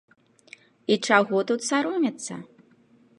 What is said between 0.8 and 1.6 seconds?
І чаго